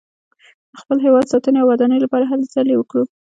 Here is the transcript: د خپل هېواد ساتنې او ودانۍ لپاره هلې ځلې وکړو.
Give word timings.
د 0.71 0.73
خپل 0.81 0.97
هېواد 1.05 1.25
ساتنې 1.31 1.59
او 1.61 1.69
ودانۍ 1.71 1.99
لپاره 2.01 2.25
هلې 2.31 2.45
ځلې 2.53 2.73
وکړو. 2.77 3.03